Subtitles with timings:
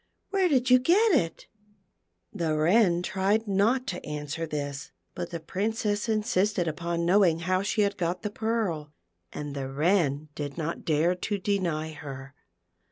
[0.31, 1.45] Where did you get it?"
[2.33, 7.81] The Wren tried not to answer this, but the Princess insisted upon knowing how she
[7.81, 8.91] had got the pearl,
[9.31, 12.33] and the Wren did not dare to deny her.